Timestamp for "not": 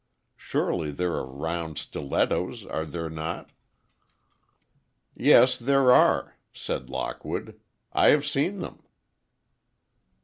3.07-3.51